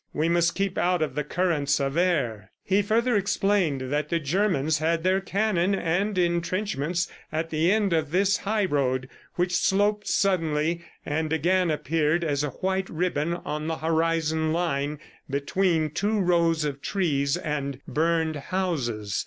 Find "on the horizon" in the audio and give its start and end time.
13.45-14.51